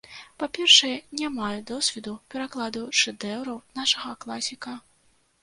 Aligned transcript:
Па-першае, 0.43 0.95
не 1.19 1.27
маю 1.33 1.59
досведу 1.71 2.13
перакладу 2.35 2.81
шэдэўраў 3.01 3.61
нашага 3.83 4.17
класіка. 4.27 4.73